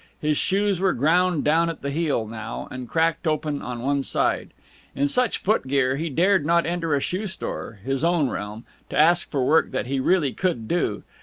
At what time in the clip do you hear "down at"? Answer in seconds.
1.43-1.83